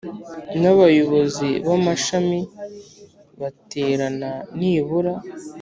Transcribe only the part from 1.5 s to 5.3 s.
bamashami baterana nibura